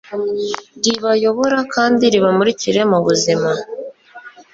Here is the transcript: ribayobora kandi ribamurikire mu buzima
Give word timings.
ribayobora 0.83 1.59
kandi 1.73 2.03
ribamurikire 2.13 2.81
mu 2.91 2.99
buzima 3.05 3.49